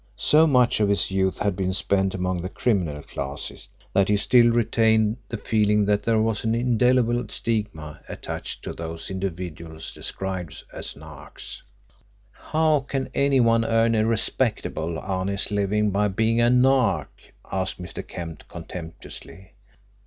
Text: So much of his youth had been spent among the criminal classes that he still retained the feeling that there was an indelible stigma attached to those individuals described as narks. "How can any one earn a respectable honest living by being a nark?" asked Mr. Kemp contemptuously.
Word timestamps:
So 0.17 0.47
much 0.47 0.79
of 0.79 0.89
his 0.89 1.11
youth 1.11 1.37
had 1.37 1.55
been 1.55 1.73
spent 1.73 2.15
among 2.15 2.41
the 2.41 2.49
criminal 2.49 3.03
classes 3.03 3.67
that 3.93 4.09
he 4.09 4.17
still 4.17 4.49
retained 4.51 5.17
the 5.29 5.37
feeling 5.37 5.85
that 5.85 6.01
there 6.01 6.19
was 6.19 6.43
an 6.43 6.55
indelible 6.55 7.23
stigma 7.29 7.99
attached 8.09 8.63
to 8.63 8.73
those 8.73 9.11
individuals 9.11 9.91
described 9.91 10.63
as 10.73 10.95
narks. 10.95 11.61
"How 12.31 12.79
can 12.79 13.11
any 13.13 13.39
one 13.41 13.63
earn 13.63 13.93
a 13.93 14.03
respectable 14.03 14.97
honest 14.97 15.51
living 15.51 15.91
by 15.91 16.07
being 16.07 16.41
a 16.41 16.49
nark?" 16.49 17.35
asked 17.51 17.79
Mr. 17.79 18.01
Kemp 18.07 18.47
contemptuously. 18.47 19.51